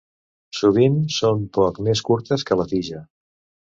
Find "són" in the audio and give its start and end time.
1.17-1.45